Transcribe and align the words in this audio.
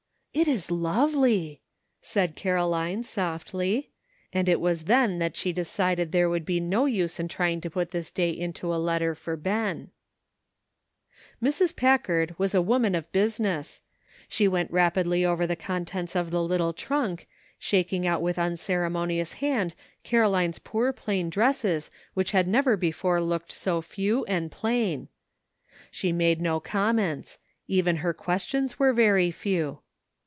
""It 0.41 0.47
is 0.47 0.71
lovely!" 0.71 1.59
said 2.01 2.37
Caroline 2.37 3.03
softly. 3.03 3.89
And 4.31 4.47
it 4.47 4.61
was 4.61 4.85
then 4.85 5.19
that 5.19 5.35
she 5.35 5.51
decided 5.51 6.13
there 6.13 6.29
would 6.29 6.45
be 6.45 6.61
no 6.61 6.85
use 6.85 7.19
in 7.19 7.27
trying 7.27 7.59
to 7.59 7.69
put 7.69 7.91
this 7.91 8.09
day 8.11 8.29
into 8.29 8.73
a 8.73 8.79
letter 8.79 9.13
for 9.13 9.35
Ben. 9.35 9.91
220 11.41 11.41
A 11.41 11.43
LONG, 11.43 11.49
WONDERFUL 11.49 11.49
DAY. 11.49 11.49
Mrs. 11.49 11.75
Packard 11.75 12.39
was 12.39 12.55
a 12.55 12.61
woman 12.61 12.95
of 12.95 13.11
business; 13.11 13.81
she 14.29 14.47
went 14.47 14.71
rapidly 14.71 15.25
over 15.25 15.45
the 15.45 15.57
contents 15.57 16.15
of 16.15 16.31
the 16.31 16.41
little 16.41 16.71
trunk, 16.71 17.27
shaking 17.59 18.07
out 18.07 18.21
with 18.21 18.39
unceremonious 18.39 19.33
hand 19.33 19.75
Caroline's 20.05 20.59
poor 20.59 20.93
plain 20.93 21.29
dresses 21.29 21.91
which 22.13 22.31
had 22.31 22.47
never 22.47 22.77
before 22.77 23.19
looked 23.21 23.51
so 23.51 23.81
few 23.81 24.23
and 24.27 24.49
plain; 24.49 25.09
she 25.91 26.13
made 26.13 26.39
no 26.39 26.61
comments, 26.61 27.37
even 27.67 27.97
her 27.97 28.13
questions 28.13 28.79
were 28.79 28.93
very 28.93 29.29
few. 29.29 29.79